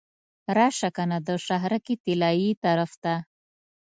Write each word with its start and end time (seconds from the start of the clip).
راشه 0.57 0.89
کنه 0.97 1.17
د 1.27 1.29
شهرک 1.45 1.85
طلایي 2.03 2.49
طرف 2.63 2.91
ته. 3.03 3.15